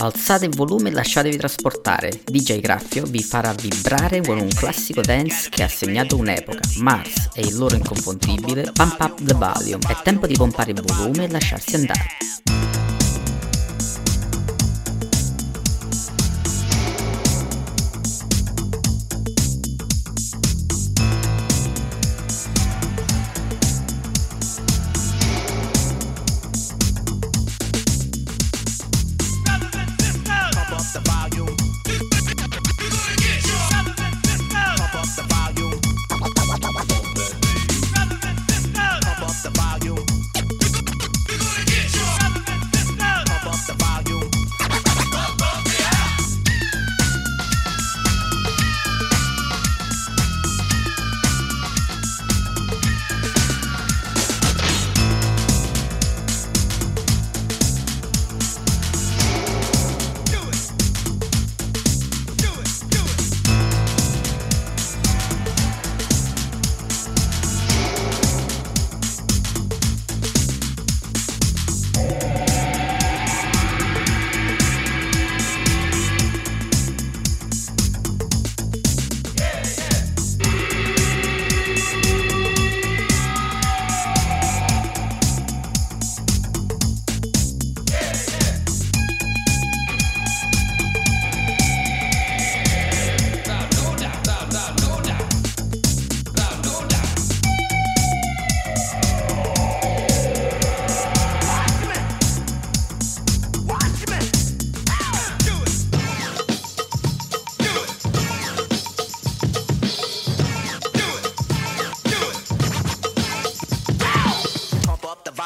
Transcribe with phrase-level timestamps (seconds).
[0.00, 2.22] Alzate il volume e lasciatevi trasportare.
[2.24, 6.60] DJ Graffio vi farà vibrare con un classico dance che ha segnato un'epoca.
[6.78, 9.86] Mars e il loro inconfondibile Pump Up the Volume.
[9.86, 12.59] È tempo di pompare il volume e lasciarsi andare.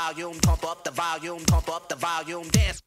[0.05, 2.83] volume, pump up the volume, pump up the volume, dance.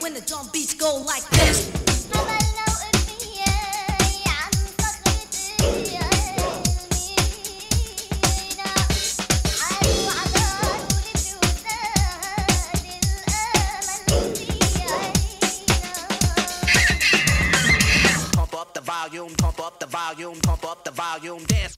[0.00, 1.70] When the drum beats go like this.
[18.32, 21.76] Pump up the volume, pump up the volume, pump up the volume, dance.